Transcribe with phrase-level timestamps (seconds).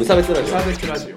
[0.00, 1.16] 無差別ラジオ無差別ラジオ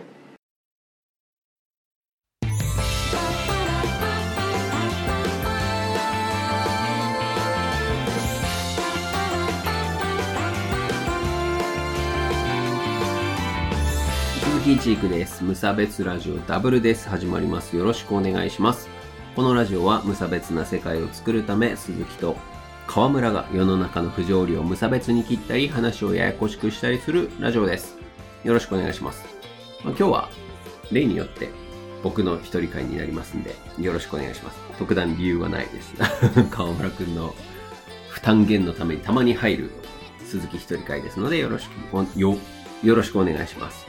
[14.43, 15.45] 鈴木一育です。
[15.45, 17.07] 無差別ラジオダブルです。
[17.07, 17.77] 始まります。
[17.77, 18.89] よろしくお願いします。
[19.37, 22.35] このラジオは無差別な世界を作るため、鈴木と
[22.87, 28.02] 河村が世の中の不条理を無差別に切ったり、話をややこしくしたりするラジオです。
[28.43, 29.25] よろしくお願いします。
[29.83, 30.29] まあ、今日は
[30.91, 31.49] 例によって
[32.03, 34.59] 僕の一人会になりますんで、よろしくお願いします。
[34.77, 35.93] 特段理由はないです。
[36.51, 37.33] 河村くんの
[38.09, 39.71] 負担減のためにたまに入る
[40.25, 42.37] 鈴木一人会ですので、よろしくお、よ、
[42.83, 43.85] よろしくお願いします。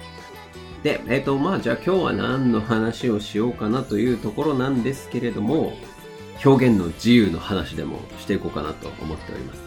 [0.84, 5.76] で、えっ、と、まあ、じゃあ今日は何の話をしようかなというところなんですけれども、
[6.44, 9.63] 表現の自由の話でもしていこうかなと思っております。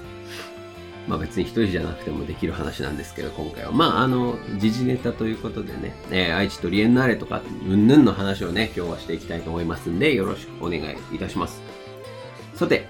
[1.08, 3.72] まあ別に一人じゃなくてもできる話なんですけど、今回は。
[3.72, 11.62] まあ、あの、時事ネタということでね、えー愛知トリエンナーレとか、うんぬんの話をね、今日はしていきたいと思いますんで、よろしくお願いいたします。
[12.54, 12.88] さて、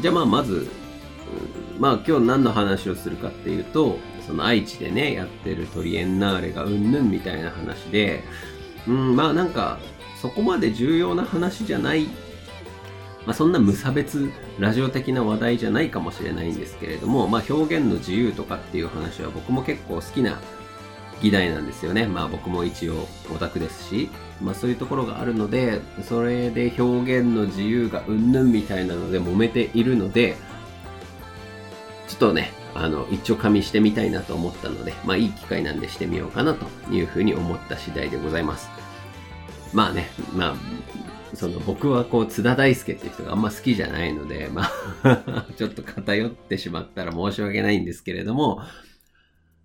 [0.00, 0.68] じゃあまあまず、
[1.78, 8.22] まあ今日何の話をするかっていうと、その愛知でね、やってるトリエンナーレがうんぬんみたいな話で、
[8.86, 9.78] うん、まあなんか、
[10.20, 12.08] そこまで重要な話じゃない、
[13.26, 20.40] まあそんな無差別ラジオ的な話題じゃないかもしれないんですけれども、まあ表現の自由とかっていう話は僕も結構好きな
[21.20, 22.06] 議題なんですよね。
[22.06, 30.36] まあ僕も一応オタクですし、まあそういうところがあるので、それで表現の自由がうんぬんみたいなので揉めているので、
[32.08, 38.68] ちょっとね、あの、一応加味してみたいなと思ったので、まあいい機会なんでしてみようかなというふうに思った次第でございます。
[39.72, 40.54] まあね、まあ、
[41.34, 44.70] その僕はこう津田大介っていう人があんま好きじゃないので、ま
[45.02, 48.60] あ、 ちょっと偏ってしまったら申し訳ないんですけれども、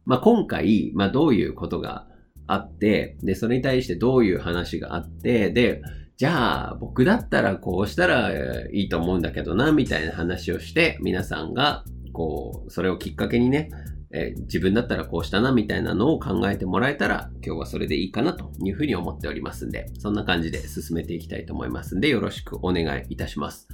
[0.06, 2.08] まあ今回、まあどういうことが
[2.48, 5.82] あって、で、それに対してどういう話があって、で、
[6.16, 8.32] じゃあ僕だったらこうしたら
[8.72, 13.70] いいと思うんだけどな、みたいな話をして、皆さんが、こう、それをきっかけにね、
[14.14, 23.68] えー自分だったらこうしたな、みたいなのを考えてもらえたら、今日はそれでいいかなというふうに思っておりますんで、そんな感じで進めていきたいと思いますんで、よろしくお願いいたします。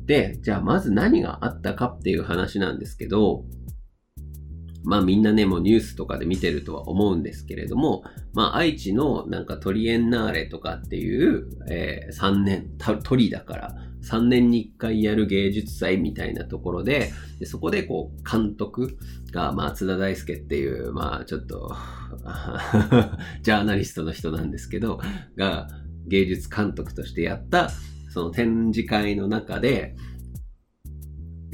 [0.00, 3.44] で、じゃあまず何があったかっていう話なんですけど、
[4.82, 12.70] まあみんなね、もうニュースとかで見てるとは思うんですけれども、まあ愛知のなんかトリエンナーレとかっていう、えー3年、
[13.02, 18.96] トリだから、3年に1回やる芸術祭みたいなところで、でそこでこう監督
[19.32, 21.74] が、まあ津田大介っていう、まあちょっと、
[23.42, 25.00] ジャーナリストの人なんですけど、
[25.36, 25.68] が
[26.06, 27.70] 芸術監督としてやった、
[28.08, 29.94] その展示会の中で、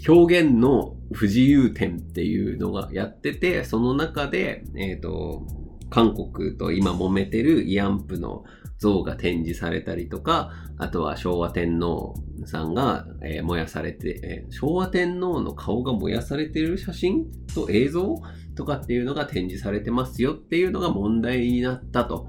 [0.06, 5.46] 表現の不自由展っていうのがやってて、その中で、えっ、と、
[5.88, 8.44] 韓国と今揉めてる慰安婦の
[8.78, 18.16] 像が展示されたりとか、あとは昭和天皇さんが、えー燃やされて、えー昭和天皇の顔が燃やされてる写真と映像
[18.54, 22.26] とかっていうのが展示されてますよっていうのが問題になったと。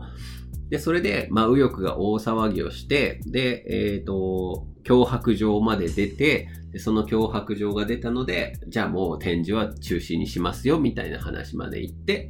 [0.69, 12.29] で、それで、まあ、右翼が大騒ぎをして、で、えっ、と、脅迫状まで出て、でその脅迫状が出たので、じゃあもう展示は中止にしますよ、みたいな話まで行って、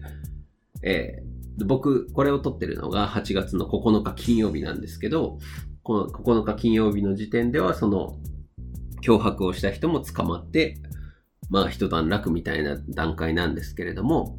[0.83, 5.39] えー僕、これを撮ってるのが8月の9日金曜日なんですけど、
[5.81, 8.19] この9日金曜日の時点では、その、
[9.01, 10.77] 脅迫をした人も捕まって、
[11.49, 14.37] まあ一段落みたいな段階なんですけれども、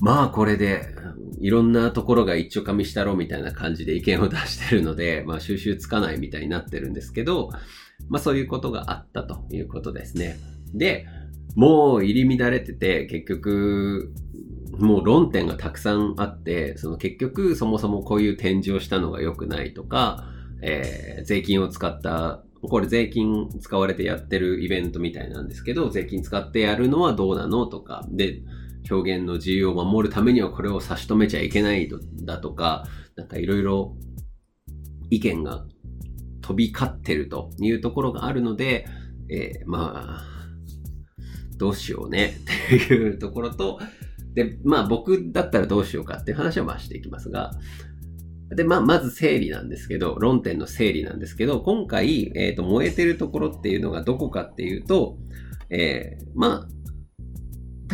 [0.00, 0.94] まあこれで、
[1.40, 7.50] いろんなところが一丁噛みしたろみたいな感じで意見を出してるので、 まあ収集つかないみたいになってるんですけど、
[8.08, 10.36] まあそういうことがあったということですね。
[10.74, 11.06] で、
[11.54, 14.12] もう入り乱れてて、結局、
[14.78, 20.28] もう論点がたくさんあって、その結局そもそもこういう展示をしたのが良くないとか、
[20.62, 28.42] えー税金を使った、これ税金使われてやってるイベントみたいなんですけど、税金使ってやるのはどうなのとか、で、
[28.90, 31.88] 表現の自由を守るためにはこれを差し止めちゃいけない
[32.24, 32.86] だとか、
[33.16, 33.96] なんかいろいろ
[35.10, 35.64] 意見が
[36.42, 38.86] 飛び交ってるというところがあるので、
[39.30, 40.24] えーまあ、
[41.56, 43.78] どうしようねっていうところと、
[44.34, 47.52] で、まあ僕だったらどうしようかっていう話をまあしていきますが、
[48.50, 55.16] で、まあ、まず整理なんですけど、論点の整理なんですけど、今回、えっ、と、燃えてるところっていうのがどこかっていうと、
[55.70, 56.68] えーまあ、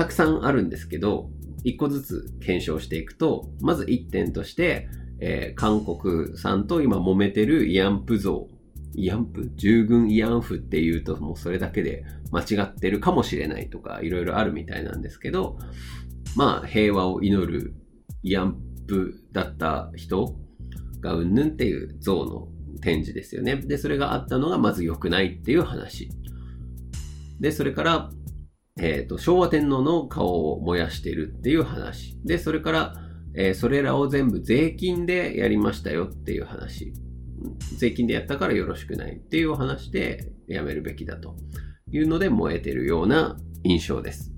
[0.00, 1.28] たくさんあるんですけど、
[1.62, 4.88] 一個ずつ検証していくと、まず一点として、
[5.20, 8.48] えー韓国さんと今揉めてる慰安婦像。
[8.94, 9.50] 慰安婦？
[9.56, 15.58] 従軍慰安婦っていうともうそれだけで間違ってるかもしれないとかいろいろあるみたいなんですけど、
[16.34, 17.74] まあ、平和を祈る
[18.24, 18.56] 慰安
[18.88, 20.34] 婦だった人
[21.02, 22.48] がうんぬんっていう像の
[22.80, 23.56] 展示ですよね。
[23.56, 26.08] で、それがあったのがまず良くないっていう話。
[27.38, 28.10] で、それから、
[28.80, 32.18] えっ、ー、と、昭和天皇の顔を燃やしてるっていう話。
[32.24, 32.94] で、それから、
[33.34, 36.92] えー、それらを全部税金でやりましたよっていう話。
[37.76, 41.36] 税金でやったからよろしくないっていう話でやめるべきだと
[41.90, 44.32] いうので燃えてるような印象です。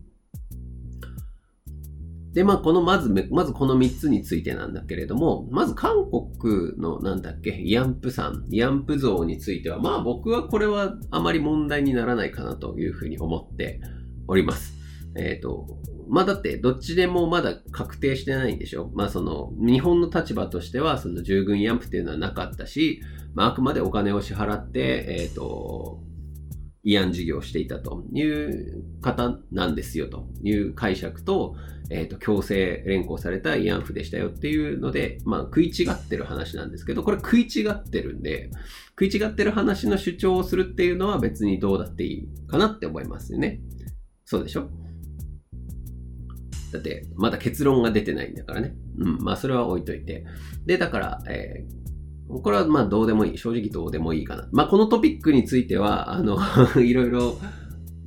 [2.33, 13.81] で、まあ、この、まず、まずこの3つについてなんだけれども、まず韓国の、なんだっけ、イアンプさん、イアンプ像については、まあ僕はこれはあまり問題にならないかなというふうに思って
[14.29, 14.75] おります。
[15.15, 15.79] えっ、ー、と、
[16.09, 18.91] まあだってどっちでもまだ確定してないんでしょ？
[18.95, 23.01] まあその日本の立場としてはその従軍慰安婦っていうのはなかったし、
[23.35, 26.01] まああくまでお金を支払って、えっ、ー、と、
[26.85, 31.55] 慰安事業をしていたという方なんですよという解釈と、
[31.91, 38.51] えっ、ー、と、強制連行された慰安婦でしたよっていうので、まあ食い違ってる話なんですけど、これ食い違ってるんで、
[38.99, 43.61] 食い違ってる話の主張をするっていうのは別にどうだっていいかなって思いますよね。
[44.33, 44.67] そうでしょ？
[46.73, 48.75] だって、まだ結論が出てないんだからね。
[48.99, 50.25] うん、まあそれは置いといて。
[50.65, 53.39] で、だから、えー、これはまあどうでもいい。
[53.39, 54.49] 正直どうでもいいかな。
[54.53, 56.39] まあこのトピックについては、あの
[56.83, 57.37] いろいろ、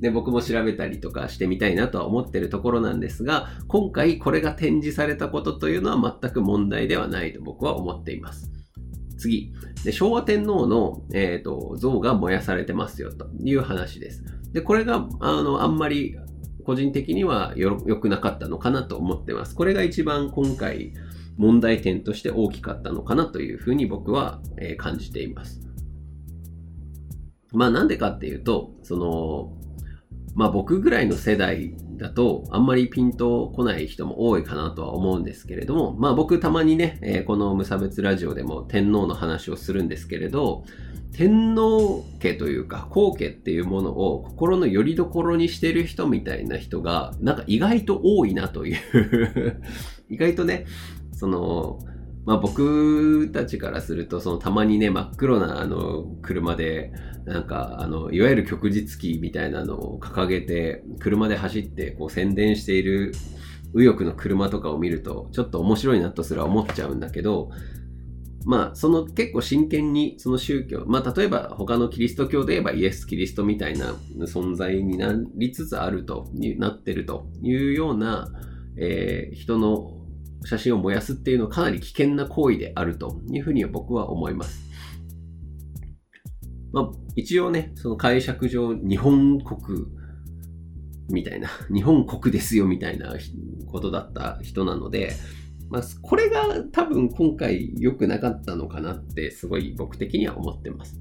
[0.00, 8.50] ね、僕も調べたりとかしてみたいなとは思ってるところなんですが、今回これが展示されたことというのは全く問題ではないと僕は思っています。
[9.16, 9.52] 次。
[9.84, 14.24] で昭和天皇の、えーと、像が燃やされてますよという話です。
[14.52, 16.16] で、これがあのあんまり
[16.64, 19.54] 個人的には良くなかったのかなと思ってます。
[19.54, 20.92] これが一番今回
[21.36, 25.60] 問題点として大きかったのかなというふうに僕は、え感じています。
[27.52, 29.52] まあなんでかっていうと、その、
[30.34, 40.64] まあ僕ぐらいの世代だとあんまりピンとこない人も多いかなとは思うんですけれども、まあ僕たまにね、えー、この無差別ラジオでも天皇の話をするんですけれど、
[41.12, 49.62] 天皇家というか皇家っていうものを心の拠り所にしてる人みたいな人がなんか意外と多いなという。
[50.10, 50.66] 意外とね
[51.12, 51.78] その
[52.26, 56.92] まあ僕たちからするとそのたまにね真っ黒なあの車で
[57.24, 63.12] なんかあのいわゆる旭日旗みたいなのを掲げて車で走ってこう宣伝している
[63.72, 67.50] 右翼の車とかを見るとちょっと面白いなとすら思っちゃうんだけど
[68.46, 78.28] まあ、その結構真剣にその宗教、まあ、例えば他のキリスト教で言えばイエス・キリストみたいな存在になりつつあると、なってるというような、
[78.76, 79.95] えー、人の
[80.46, 84.64] 写真を燃やすっていうのはかなり危険な行為であるというふうに僕は思います。
[86.72, 89.86] まあ、一応ね、その解釈上、日本国
[91.10, 93.14] みたいな、 日本国ですよみたいな
[93.66, 95.12] ことだった人なので、
[95.68, 101.00] まあ、これが多分今回良くなかったのかなってすごい僕的には思ってます。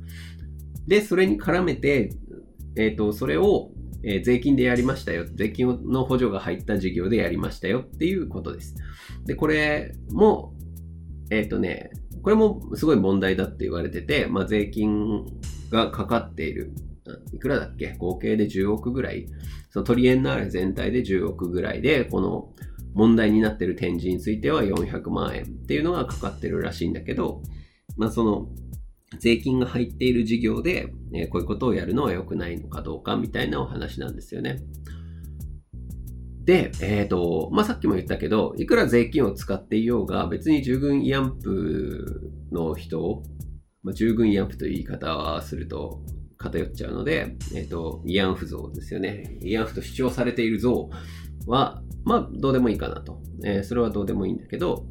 [0.88, 2.10] で、それに絡めて、
[2.76, 3.72] えっ、ー、と、それを、
[4.04, 5.26] えー、税金でやりましたよ。
[5.34, 8.76] 税金の補助が入った事業でやりましたよっていうことです。
[9.26, 10.54] で、これも、
[11.32, 11.92] えっ、ー、とね、
[12.22, 15.26] これもすごい問題だって言われてて、まあ、税金
[15.70, 16.72] がかかっている。
[17.34, 17.96] いくらだっけ？
[18.00, 19.28] 合計で10億ぐらい。
[19.70, 22.54] そのトリエンナーレ全体で10億ぐらいで、この
[22.96, 27.44] 問題になってる展示については400万円っていうのがかかってるらしいんだけど、
[27.98, 28.48] まあその
[29.20, 34.62] 税金が入っている事業で、えこういうことをやるのは良くないのかどうかみたいなお話なんですよね。
[36.44, 43.24] で、えっ、ー、と、まあ、さっきも言ったけど、いくら税金を使っていようが、別に従軍慰安婦の人
[43.86, 46.02] まあ、従軍慰安婦という言い方はすると
[46.38, 49.38] 偏っちゃうので、えっ、ー、と、慰安婦像ですよね。
[49.42, 50.90] 慰安婦と主張されている像
[51.46, 53.22] は、まあ、どうでもいいかなと。
[53.44, 54.88] えー、それはどうでもいいんだけど、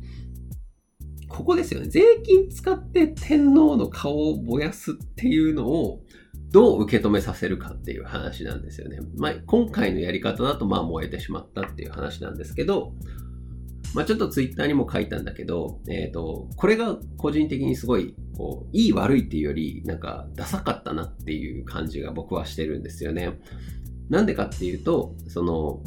[1.35, 1.89] ここですよね。
[1.89, 6.01] 税金使って天皇の顔を燃やすっていうのを、
[6.53, 9.01] どう受け止めさせるかっていう話なんですよね。
[9.17, 12.93] まあ、今回のやり方だと、まあ、燃えてしまったっていう話なんですけど、
[13.95, 23.41] まあ、ちょっとツイッターにも書いたんだけど、えっ、ー、と、これが個人的にすごい、こう、いい悪いっていうより、なんか、ダサかったなっていう感じが僕はしてるんですよね。
[24.09, 25.83] なんでかっていうと、その、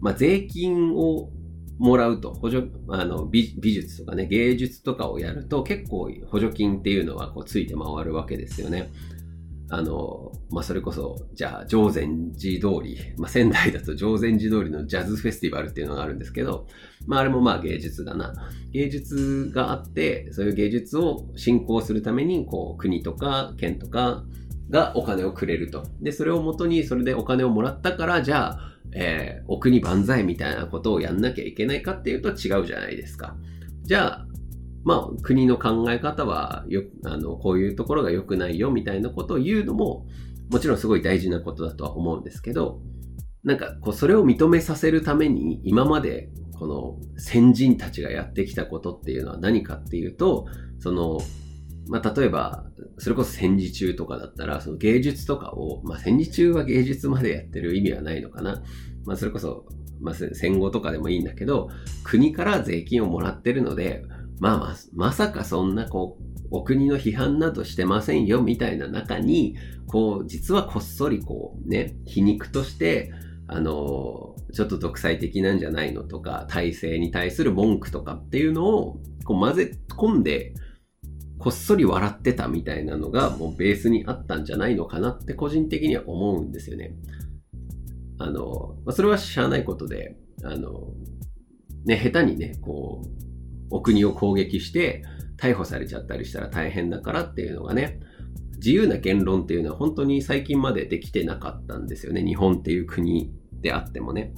[0.00, 1.30] まあ、税金を
[1.78, 8.90] もらうと、補助、あの美、美術とかね、芸術とかをやると結構補助金っていうのはこうついて回るわけですよね。
[9.68, 16.68] あの、まあ、それこそ、じゃあ、常禅寺通り、まあ、仙台だと常禅寺通りのジャズフェスティバルっていうのがあるんですけど、
[17.06, 18.32] まあ、あれもま芸術だな。
[18.70, 24.24] 芸術があって、そういう芸術を振興するために、こう、国とか県とか、
[24.70, 25.84] がお金をくれると。
[26.00, 33.36] で、それをもとに、それでお金をもらったから、じゃあ、えー、お国万歳みたいなことをやんなきゃいけないかっていうと違うじゃないですか。
[33.82, 34.26] じゃあ、
[34.84, 40.06] まあ、国の考え方はよ、あの、こういうところが良くないよみたいなことを言うのも、
[40.50, 42.80] もちろんすごい大事なことだとは思うんですけど、
[43.42, 50.46] なんか、こう、それを認めさせるために、今まで、この先人たちがやってきたことっていうのは何かっていうと、
[50.78, 51.18] その、
[51.88, 52.64] まあ、例えば、
[52.98, 58.62] それこそ戦時中とかだったら、その芸術とかを、まあ、戦時中は芸術までやってる意味はないのかな。
[59.04, 59.66] まあ、それこそ、
[60.00, 61.68] まあ、戦後とかでもいいんだけど、
[62.04, 64.04] 国から税金をもらってるので、
[64.40, 73.12] まあまあ、まさかそんなこう、お国の批判などしてませんよみたいな中に、こう、実はこっそりこうね、皮肉として、
[73.48, 80.54] あの、ちょっと独裁的なんじゃないのとか、体制に対する文句とかっていうのを、こう混ぜ込んで、
[81.38, 86.94] こっそり笑ってたみたいなのがもうベースにあったんじゃないのかなって個人的には思うんですよね。
[88.18, 90.92] あの、まあ、それはしゃあないことで、あの、
[91.84, 93.08] ね、下手にね、こう、
[93.70, 95.04] お国を攻撃して
[95.38, 98.00] 逮捕されちゃったりしたら大変だからっていうのがね、
[98.56, 102.24] 自由な言論っていうのは本当に最近までできてなかったんですよね。
[102.24, 104.32] 日本っていう国であってもね。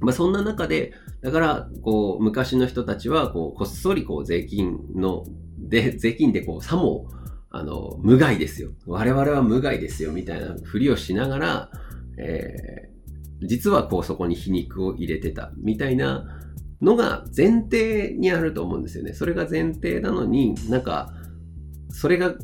[0.00, 5.24] まあそんな中で、だから、こう、昔の人たちは、こう、こっそりこう、税金の、
[5.68, 7.08] で、税金でこう、さも、
[7.50, 8.70] あの、無害ですよ。
[8.86, 11.70] 我々は無害ですよ、みたいなふりをしながら、
[12.18, 16.26] えー、実はこう、そこに皮肉を入れてた、みたいな
[16.80, 19.12] のが前提にあると思うんですよね。
[19.12, 21.12] それが前提なのに、なんか、
[21.90, 22.34] それが、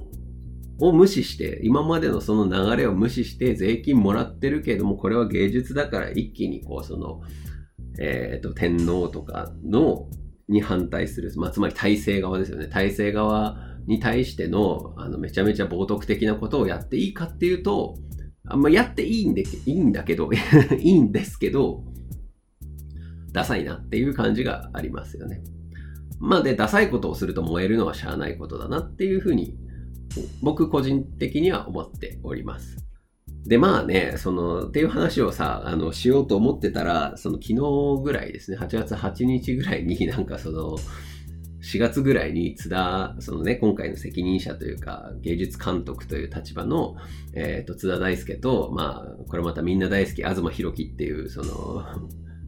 [0.80, 7.20] を無視して、今までのその流れを無視して税金もらってるけれども、これは芸術だから一気にこう、その、
[8.00, 10.08] えっ、ー、と、天皇とかの、
[10.48, 12.68] に反対する、まあ、つまり体制側ですよね。
[12.68, 17.96] 体制側に対しての、あの、めちゃめちゃ冒涜的なことをやっていいかっていうと、
[18.46, 20.30] あんまやっていいんで、いいんだけど、
[20.78, 21.84] いいんですけど、
[23.32, 25.42] ダサいなっていう感じがありますよね。
[26.20, 29.56] まあで、ダサいことをすると燃えるのはしゃあないことだなっていうふうに、
[30.42, 32.83] 僕個人的には思っております。
[33.46, 40.76] で、まあね、その、っていう話をさ、あの、しようと思ってたら、その昨日ぐらいですね、8月8日ぐらいに なんかその、
[41.62, 46.96] 4月ぐらいに津田、そのね、今回の責任者というか、芸術監督という立場の、
[47.34, 51.82] えっ、ー、と、津田大介と、まあ、これまたみんな大好き、東博樹っていう、その、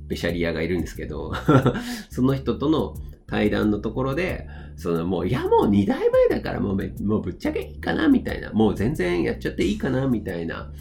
[0.08, 1.32] ベシャリアがいるんですけど
[2.10, 2.94] その人との
[3.26, 10.72] 対談のところで、そのもう、いやもう2代前だからもうめもうぶっちゃけいいかなみたいな、もう全然やっちゃっていいかなみたいな、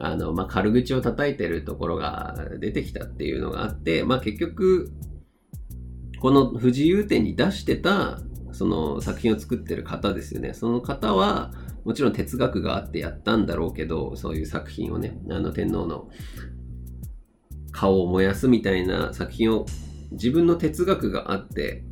[0.00, 4.90] あの、まあ、軽口を叩いてるところが出てきたっていうのがあって、まあ、結局、
[6.20, 8.18] この不自由展に出してた、
[8.52, 10.54] その作品を作ってる方ですよね。
[10.54, 11.52] その方は、
[11.84, 16.08] もちろん哲学があってやったんだろうけど、そういう作品をね、あの天皇の
[17.72, 19.66] 顔を燃やすみたいな作品を
[20.12, 21.84] 自分の哲学があって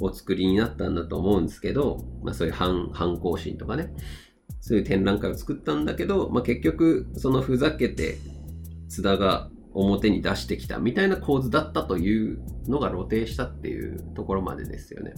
[0.00, 3.92] お作りになったんだと思うんですけど、まあそういう反反抗心とかね、
[4.64, 8.16] そういう展覧会を作ったんだけど、まあ結局そのふざけて
[8.88, 15.12] 津田が表に出してきたみたいな構図だったというのが露呈したっていうところまでですよね。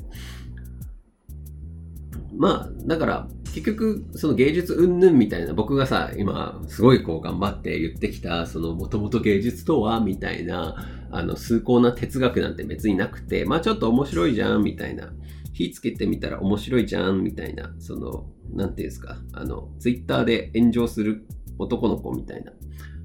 [2.36, 10.74] まあ、だから、結局、その芸術云々みたいな、僕がさ、今、すごいこう頑張って言ってきた、その、もともと芸術とは、みたいな、
[11.10, 15.12] あの、崇高な哲学なんて別になくて、まあちょっと面白いじゃん、みたいな。
[15.56, 21.26] 火つけてみたら面白いじゃん、みたいな、その、なんていうんですか、あの、ツイッターで炎上する
[21.58, 22.52] 男の子みたいな、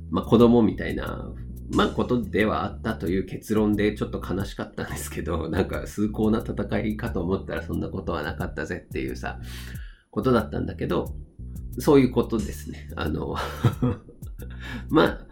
[0.10, 1.32] まあ子供みたいな
[1.74, 9.40] まあことではあったという結論でちょっと悲しかったんですけど、 なんか崇高な戦いかと思ったらそんなことはなかったぜっていうさ、
[10.10, 11.16] ことだったんだけど、
[11.80, 12.90] そういうことですね。
[12.96, 13.36] あの
[14.90, 15.28] まあ、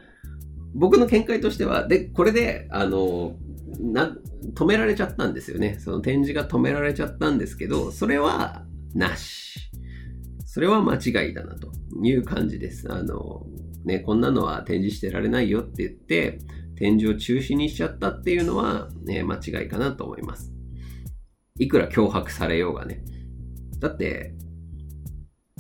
[0.74, 3.36] 僕の見解としては、で、これで、あの、
[3.80, 4.16] な、
[4.54, 5.78] 止められちゃったんですよね。
[5.80, 9.60] その展示が止められちゃったんですけど、それはなし。
[10.46, 11.72] それは間違いだなと
[12.04, 12.92] いう感じです。
[12.92, 13.46] あの、
[13.86, 16.40] ね、こんなのは展示してられないよって言って、
[16.76, 20.52] 展示を中止にしちゃったっていうのは、ね、間違いかなと思います。
[21.58, 23.04] いくら脅迫されようがね。
[23.80, 24.34] だって、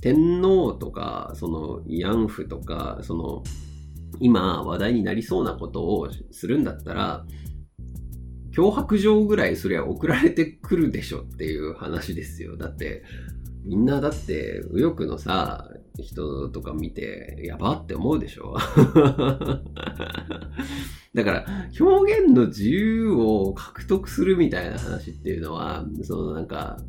[0.01, 3.43] 天皇とか、その、慰安婦とか、その、
[4.19, 7.25] 今話題になりそうなことをするんだったら、
[8.51, 12.57] 脅迫状ぐらいそりゃ送られてくるでしょっていう話ですよ。
[12.57, 13.03] だって、
[13.63, 18.55] みんなだって、右翼のさ、人とか見て、やばって思うでしょ？
[21.13, 21.45] だから、
[21.79, 26.81] 表現の自由を獲得するみたいな話っていうのは、そのなんか、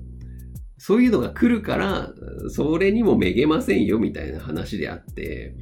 [0.79, 2.13] そういうのが来るから、
[2.49, 5.55] それにもめげませんよみたいな話であって、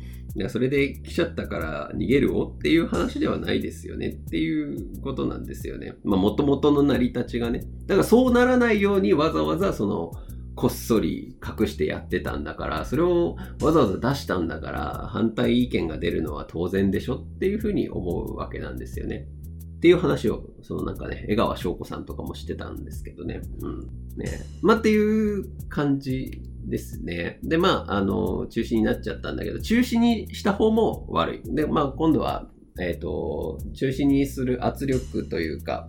[0.49, 5.94] それで来ちゃったから逃げるおっていう話ではないですよねっていうことなんですよね。
[6.04, 7.64] まあ、もともとの成り立ちがね。
[7.87, 10.12] だからそうならないようにわざわざその、
[10.54, 19.28] こっそり隠してやってたんだから、それをわざわざ出したんだから、反対意見が出るのは当然でしょっていうふうに思うわけなんですよね。
[19.76, 23.40] っていう話を、そのなんかね、江川翔子さんとかもしてたんですけどね。
[23.61, 23.80] うん。
[24.16, 24.44] ね。
[24.61, 27.38] まあ、っていう感じですね。
[27.42, 31.54] で、まあ、あの、中止になっちゃったんだけど、中止にした方も悪い。
[31.54, 32.48] で、まあ、今度は、
[32.80, 35.88] えっ、ー、と、中止にする圧力というか、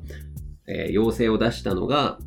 [0.68, 2.20] えー、要請を出したのが、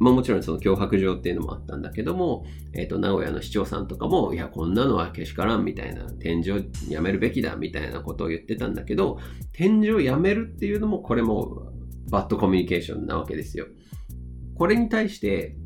[0.00, 9.18] まあもちろんその脅迫状っていうのもあったんだけども、えっ、ー、と、名古屋の市長さんとかも、いや、こんなのはけしからんみたいな、展示をやめるべきだみたいなことを言ってたんだけど、
[9.52, 11.72] 展示をやめるっていうのも、これも
[12.10, 13.66] バッドコミュニケーションなわけですよ。
[14.56, 15.56] これに対して、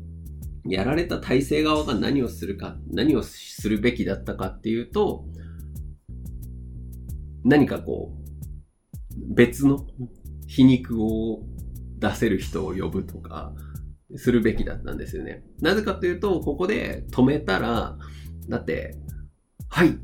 [0.69, 5.25] やられた体制側が何をするか、何をするべきだったかっていうと、
[7.43, 9.85] 何かこう、別の
[10.47, 11.43] 皮肉を
[11.97, 13.53] 出せる人を呼ぶとか、
[14.15, 15.43] するべきだったんですよね。
[15.61, 17.97] なぜかというと、ここで止めたら、
[18.47, 18.97] だって、
[19.69, 19.97] はい、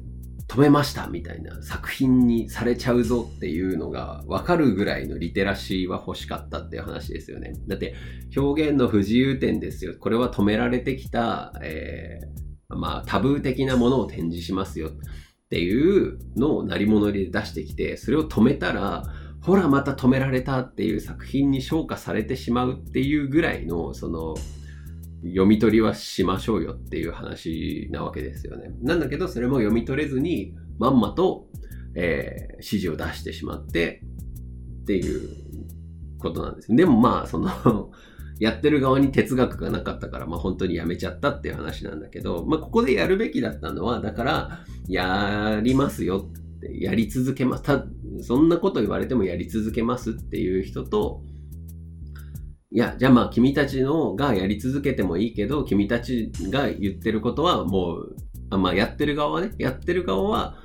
[0.48, 7.54] 止めましたみたいな作品にされちゃうぞっていうのが分かるぐらいのリテラシーは欲しかったっていう話ですよね。
[7.68, 7.96] だって
[8.36, 9.96] 表現の不自由点ですよ。
[10.00, 14.92] これは止められてきた、えー、まあタブー的なものを展示しますよっ
[15.50, 19.04] ていうのを成り物で出してきて、それを止めたら、
[19.42, 24.36] ほらまた止められたっていう作品に昇華されてしまうっていうぐらいの、その、
[25.29, 28.72] 読み取りはしましょうよっていう話なわけですよね。
[28.82, 31.48] なんだけど、それも読み取れずに、まんまと、
[31.96, 34.01] えー、指示を出してしまって、
[34.84, 35.29] っていう
[36.20, 36.75] ことなんです。
[36.75, 37.91] でもまあ、その
[38.39, 47.63] やってる側に哲学がなかったから、まあ本当にやめちゃったっていう話なんだけど、まあここでやるべきだったのは、だから、やりますよって、やり続けます。
[47.63, 47.86] た
[48.22, 51.24] そんなこと言われてもやり続けますっていう人と、
[52.75, 58.16] いや、じゃあまあ君たちのがやり続けてもいいけど、君たちが言ってることはもう、
[58.50, 60.57] あまあやってる側はね、やってる側は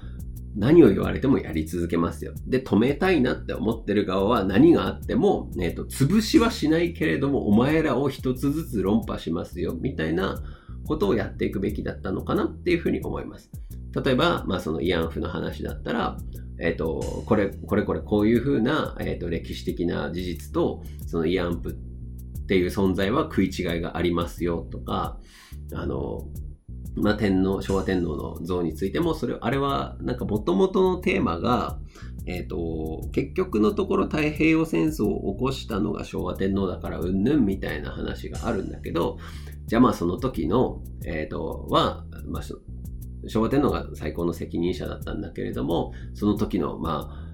[0.56, 2.32] 何を言われてもやり続けますよ。
[2.48, 10.42] で、止めたいなって思ってる側は何があっても、えっ、ー、と、潰しはしないけれども、お前らを一つずつ論破しますよ、みたいな
[10.88, 13.52] ことをやっていくべきだったのかなっていうふうに思います。
[14.04, 16.18] 例えば、まあその慰安婦の話だったら、
[16.58, 21.89] えっ、ー、と、これ、これこれこういうふうな、えっ、ー、と、歴史的な事実と、その慰安婦って
[22.50, 25.20] ていう存在は食い違いがありますよとか、
[25.72, 26.26] あの、
[26.96, 31.78] まあ、天皇、昭和天皇の像についても、それ、あれは、なんか元々のテーマが、
[32.26, 39.18] えっ、ー、と、結局のところ太平洋戦争を起こしたのが昭和天皇だからうんぬんみたいな話があるんだけど、
[39.66, 42.42] じゃあまあその時の、えっ、ー、と、は、まあ、
[43.28, 47.29] 昭和天皇が最高の責任者だったんだけれども、その時の、まあ、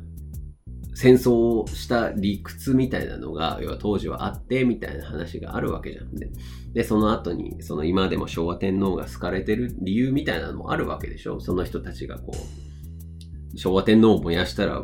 [0.97, 6.15] 戦争をした理屈みたいなのが、要は当時はあって、みたいな話があるわけじゃん。
[6.15, 6.31] で、
[6.73, 14.83] でその後に、その今でも昭和天皇が好かれてる理由みたいなのもあるわけでしょその人たちがこう、昭和天皇を燃やしたら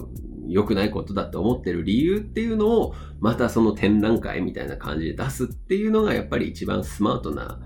[0.48, 7.58] 良くないことだと思ってる理由っていうのを、またその展覧会みたいな感じで出すっていうのが、やっぱり一番スマートな、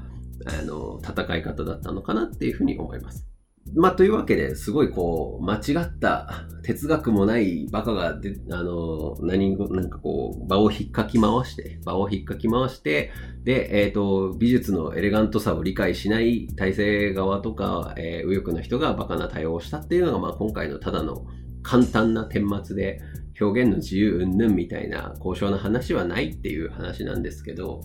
[0.47, 3.27] あの、戦い方だったのかなっていうふうに思います。
[3.75, 13.13] まあ、というわけで、すごいこう、間違った哲学もないバカがで、あの、何、なんかこう、場を引っかき回して、場を引っかき回して、
[13.45, 21.27] で、えっ、ー、と、美術のエレガントさを理解しない体制側とか、えー、右翼の人がバカな対応をしたっていうのが、まあ、今回のただの
[21.63, 23.01] 簡単な顛末で、
[23.39, 27.83] 表現の自由云々みたいな高尚な話はないっていう話なんですけど、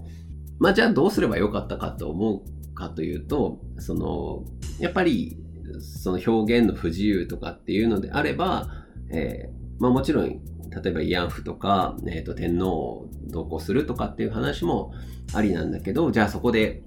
[0.60, 4.46] まあ、じゃあどうすればよかったかと思うかというと、その、
[4.80, 5.41] やっぱり
[5.80, 8.70] その表現の不自由とかっていうのであれば、
[9.10, 14.94] えー、まあもちろん、例えば慰安婦とか、えっ、ー、と、天皇を同行するとかっていう話も
[15.34, 16.84] ありなんだけど、じゃあそこで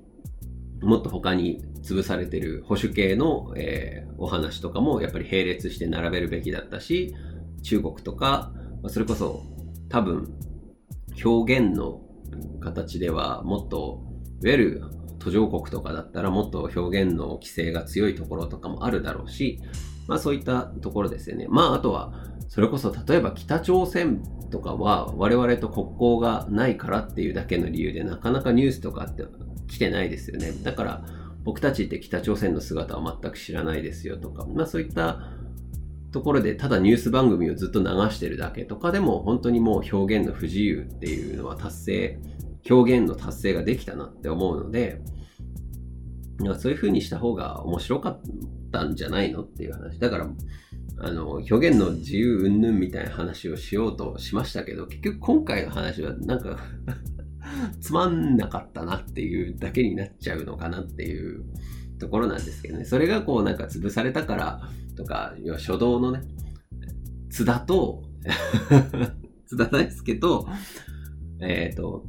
[0.80, 7.14] もっと他に潰されてる保守系の、えー、お話とかもやっぱり並列して並べるべきだったし、
[7.62, 8.52] 中国とか、
[8.88, 9.42] それこそ
[9.88, 10.34] 多分
[11.24, 12.00] 表現の
[12.60, 14.02] 形ではもっと、
[14.42, 14.82] いわゆる
[15.24, 19.58] 途上国とかだったらもっと表現の規制が強いところとかもあるだろうし、
[20.06, 21.46] まあそういったところですよね。
[21.48, 22.12] まああとは、
[22.48, 29.24] それこそ例えば北朝鮮とかは我々と国交がないからっていうだけの理由でなかなかニュースとかって
[29.66, 30.52] 来てないですよね。
[30.62, 31.04] だから
[31.42, 35.20] 僕たちって北朝鮮の姿は全く知らないですよとか、まあそういった
[36.12, 42.18] ところでただニュース番組をずっと流してるだけとかでも本当にもう表現の不自由っていうのは達成
[42.68, 45.00] 表現の達成ができたなって思うので、
[46.58, 48.20] そういう風にした方が面白かっ
[48.72, 49.98] たんじゃないのっていう話。
[49.98, 50.28] だから、
[50.98, 56.58] あの、表現の自由云々みたいな話をしようとしましたけど、結局今回の話はなんか
[57.80, 61.44] つまんなかったなっていうだけになっちゃうのかなっていう
[61.98, 62.84] ところなんですけどね。
[62.84, 66.22] それがこうなんか潰されたからとか、要は初動のね、
[67.30, 68.04] 津田と
[69.46, 70.48] 津田大輔と、
[71.40, 72.06] えっ、ー、と、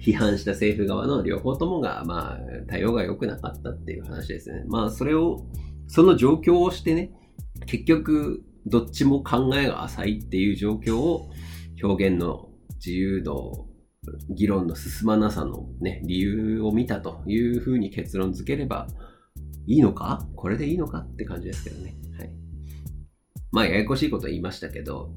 [0.00, 4.64] 批判した政府側の両方ともが、まあ、対応が良くなかったっていう話ですね。
[4.68, 5.46] まあ、それを、
[5.88, 7.12] その状況をしてね、
[7.66, 11.30] 結局、どっちも考えが浅いっていう状況を
[11.82, 13.66] 表現の自由度、
[14.30, 18.86] 議論の進まなさのね、理由を見たというふうに結論付ければ
[19.66, 20.26] いいのか？
[20.36, 21.00] これでいいのか？
[21.00, 21.96] って感じですけどね。
[22.18, 22.30] はい。
[23.52, 25.12] まあ、ややこしいこと言いましたけど、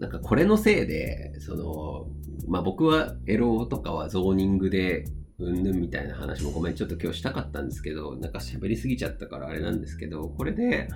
[0.00, 2.06] なんかこれのせいで、その、
[2.48, 5.04] まあ僕はエロとかはゾーニングで
[5.38, 10.88] うんぬんみたいな話もごめん、ちょっと今日したかったんですけど、なんか喋りすぎちゃったからあれなんですけど、これで、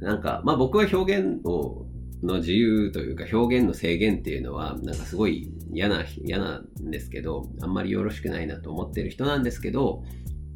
[0.00, 1.86] なんか、まあ僕は表現を、
[2.22, 10.02] の自由というか表現の制限っていうのは、なんかすごい嫌な、嫌なんですけど、あんまりよろしくないなと思ってる人なんですけど、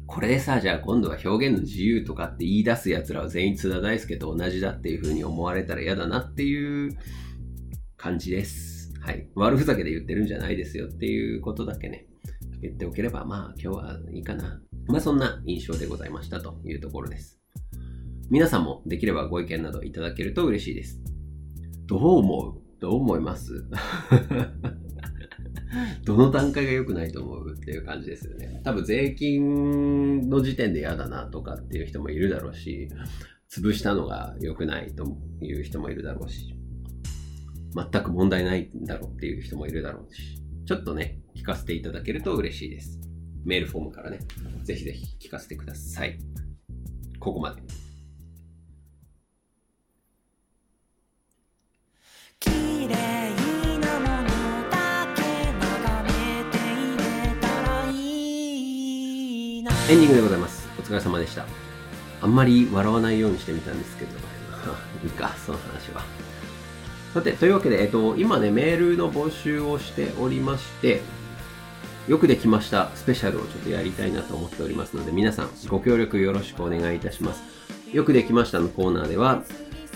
[0.05, 6.95] これでさ、じゃあ今度は表現の自由とかって言い出す奴らは全員津田大介と同じだっていう風に思われたら嫌だなっていう
[7.97, 8.93] 感じです。
[8.99, 9.27] はい。
[9.35, 12.05] 悪ふざけで言ってるんじゃないですよっていうことだけね、
[12.61, 14.61] 言っておければ、まあ今日はいいかな。
[14.87, 17.39] まあそんな印象でございましたというところです。
[18.29, 21.01] 皆さんもできればご意見などいただけると嬉しいです。
[21.87, 22.61] どう思う？
[22.79, 23.65] どう思います？
[26.05, 28.61] どの段階が良くないと思うっていう感じですよね。
[28.63, 32.89] 多分税金の時点で嫌だなとかっていう人もいるだろうし、
[33.49, 36.55] 潰したのが良くないという人もいるだろうし、
[37.75, 42.99] 全く問題ないんだろうっていう人もいるだろうし、ちょっとね、聞かせていただけると嬉しいです。
[43.43, 44.19] メールフォームからね、
[44.63, 46.17] ぜひぜひ聞かせてください。
[47.19, 47.82] ここまで。
[59.93, 60.67] エンディングでございます。
[60.79, 61.45] お疲れ様でした。
[62.19, 64.11] あんまり笑わないようにしてみたんですけど、
[65.05, 66.03] いいか、その話は。
[67.13, 71.01] さて、というわけで、えっと、今ね、メールの募集をしておりまして、
[72.07, 77.43] よくできましたスペシャルをちょっとやりたいなと思っておりますので、皆さんご協力よろしくお願いいたします。
[77.93, 79.43] よくできましたのコーナーでは、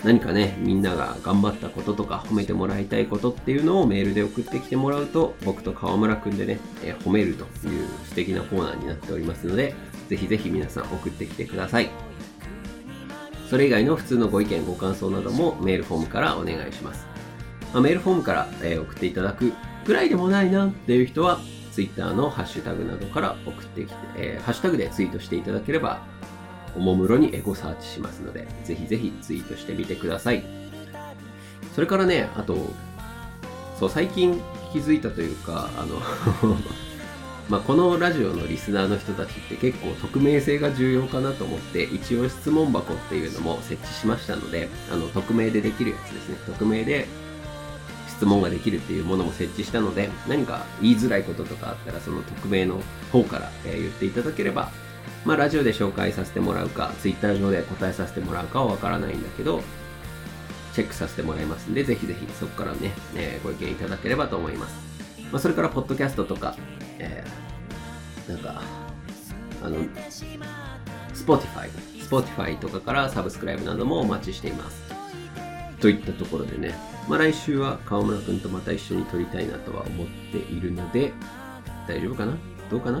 [0.04, 9.74] 何かね、みんなが頑張ったこととか褒めてもらいたいことっていうのをメールで送ってきてもらうと、僕と川村くんでね、えー、褒めるという素敵なコーナーになっておりますので、
[10.08, 11.90] ぜひぜひ皆さん送ってきてください。
[13.48, 17.06] それ以外の普通のご意見、ご感想などもメールフォームからお願いします。
[17.72, 19.52] まあ、メールフォームから、えー、送っていただく
[19.84, 21.40] くらいでもないなっていう人は、
[21.72, 26.02] Twitter のハッシュタグなどから送ってきて、えー、ハッシュタグでツイートしていただければ
[26.76, 30.44] おもむろにエゴサーチしますので、ぜひぜひツイートしてみてください。
[31.74, 32.56] それからね、あと、
[33.78, 34.40] そう、最近
[34.72, 36.56] 気づいたというか、あの
[37.48, 47.06] まあ、このラジオのリスナーの人たちって結構匿名性が重要かなと思って一応質問箱っていうのも設置しましたのであの匿名でできるやつですね匿名で
[48.08, 52.82] 質問ができるっていうものも設置したので何か言いづらいこととかあったらその匿名の
[53.12, 54.70] 方から、え言っていただければ
[55.24, 59.62] まあ、ラジオで紹介させてもらうか、ツイッター上で答えさせてもらうかはわからないんだけど、
[60.72, 64.76] チェックさせてもらいますんで、ぜひぜひそこからね、えー、ご意見いただければと思います。
[65.32, 66.56] まあ、それから、ポッドキャストとか、
[66.98, 67.30] えー、
[68.28, 68.62] なんか、
[69.62, 69.78] あの、
[71.14, 71.68] Spotify、
[72.08, 74.82] Spotify とかからサブスクライブなどもお待ちしています。
[75.80, 76.74] といったところでね、
[77.08, 81.12] まあ、来週は川村くんとまた一緒に撮りたいなとは思っているので、
[81.86, 82.36] 大丈夫かな？
[82.70, 83.00] どうかな？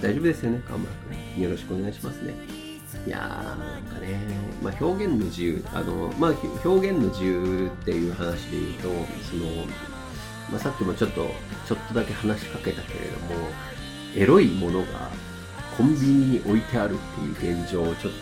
[0.00, 0.92] 大丈夫ですよね、河村
[1.34, 1.42] 君。
[1.42, 2.34] よろしくお願いしますね。
[3.06, 4.20] いやー、なんかね、
[4.62, 6.30] まあ、表現の自由、あの、まあ、
[6.64, 8.88] 表現の自由っていう話で言うと、
[9.24, 9.46] その、
[10.50, 11.30] まあ、さっきもちょっと、
[11.66, 13.48] ちょっとだけ話しかけたけれども、
[14.14, 15.10] エロいものが
[15.76, 16.98] コンビニに置いてあるっ
[17.34, 18.12] ていう現状をちょっ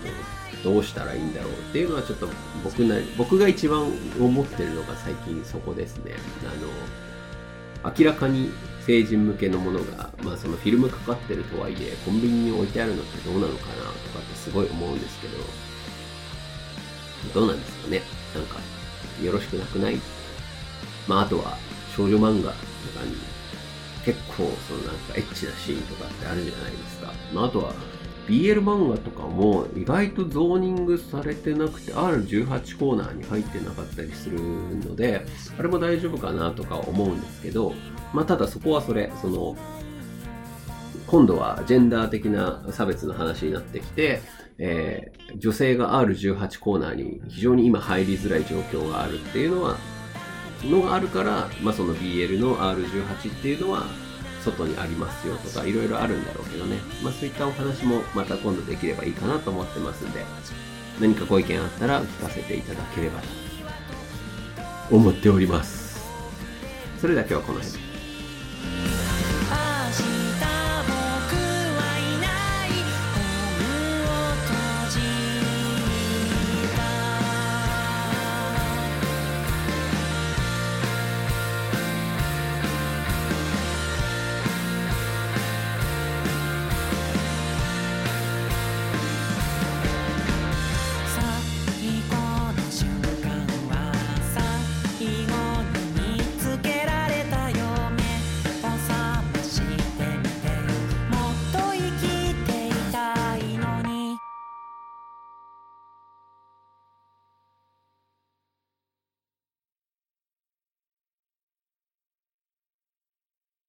[0.62, 2.28] とどうしたらいいんだろうっていうのはちょっと
[2.62, 6.14] 僕な、僕が一番思ってるのが最近そこですね。
[7.82, 8.50] あの、明らかに
[8.84, 13.78] 成人向けのものが、まあ、そのフィルムかかってるとはいえコンビニに置いてあるのってどうなのかなと
[14.10, 15.34] かってすごい思うんですけど
[17.34, 18.02] どうなんですかね？
[18.34, 18.58] なんか
[19.22, 19.98] よろしくなくない？
[21.06, 21.56] まああとは
[21.94, 22.56] 少女漫画と
[22.98, 23.14] かに
[24.10, 27.72] 結構そのなんかエッチなシーンとかってあるじゃないですか、まあ、あとは
[28.26, 35.24] BL 漫画とかも意外とゾーニングされてなくて R18 コーナーに入ってなかったりするので
[35.58, 37.72] あれも大丈夫かなとか思うんですけど
[38.12, 39.56] まあただそこはそれその
[41.06, 44.20] 今度はジェンダー的な差別の話になってきて、
[44.58, 49.76] えー女性が R18 コーナーに非常に今入りづらい状況があるっていうのは、
[50.64, 53.86] のがあるから、まあ、その BL の R18 っていうのは
[54.44, 60.24] 外にありますよとかいろいろあるんだろうけどね、まあ、そういったお話もまた今度できればいいかなと思ってますんで
[61.00, 65.90] 何かご意見あったら聞かせていただければと思っております。
[67.00, 68.89] それでは今日はこの辺で。